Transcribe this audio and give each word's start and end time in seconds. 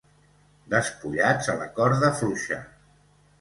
Despullats 0.71 1.51
a 1.53 1.59
la 1.59 1.67
corda 1.81 2.11
fluixa. 2.23 2.59